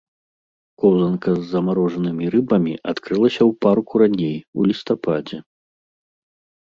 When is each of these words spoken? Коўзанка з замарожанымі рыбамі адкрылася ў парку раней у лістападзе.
Коўзанка 0.83 1.29
з 1.35 1.43
замарожанымі 1.51 2.25
рыбамі 2.35 2.73
адкрылася 2.93 3.39
ў 3.39 3.51
парку 3.67 3.93
раней 4.03 4.35
у 4.57 4.69
лістападзе. 4.71 5.37